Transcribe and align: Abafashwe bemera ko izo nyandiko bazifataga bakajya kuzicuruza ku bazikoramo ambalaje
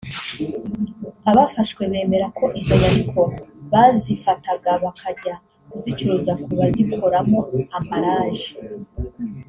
Abafashwe 1.29 1.81
bemera 1.91 2.27
ko 2.37 2.45
izo 2.59 2.73
nyandiko 2.81 3.21
bazifataga 3.71 4.71
bakajya 4.83 5.33
kuzicuruza 5.71 6.31
ku 6.41 6.49
bazikoramo 6.59 7.39
ambalaje 7.77 8.49